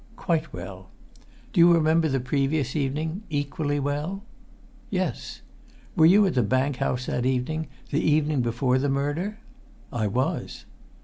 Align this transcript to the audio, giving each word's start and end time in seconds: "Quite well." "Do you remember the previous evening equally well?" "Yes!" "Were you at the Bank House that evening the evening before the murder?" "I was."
"Quite 0.15 0.51
well." 0.51 0.89
"Do 1.53 1.59
you 1.59 1.71
remember 1.71 2.09
the 2.09 2.19
previous 2.19 2.75
evening 2.75 3.21
equally 3.29 3.79
well?" 3.79 4.23
"Yes!" 4.89 5.43
"Were 5.95 6.07
you 6.07 6.25
at 6.25 6.33
the 6.33 6.41
Bank 6.41 6.77
House 6.77 7.05
that 7.05 7.23
evening 7.23 7.67
the 7.91 8.01
evening 8.01 8.41
before 8.41 8.79
the 8.79 8.89
murder?" 8.89 9.37
"I 9.93 10.07
was." 10.07 10.65